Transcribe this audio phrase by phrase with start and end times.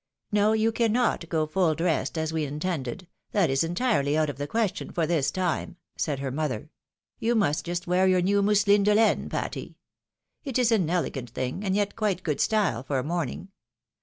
[0.31, 4.47] No, you cannot go fuU dressed, as we intended, that is entirely out of the
[4.47, 6.71] question, for this time," said her mother;"
[7.19, 9.77] you must just wear your new mousseline de laine, Patty.
[10.43, 13.49] It is an elegant thing, and yet quite good style for a morning.